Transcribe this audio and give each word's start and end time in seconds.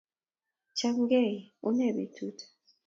Chamngei? 0.73 1.53
Une 1.61 1.93
petut? 2.09 2.37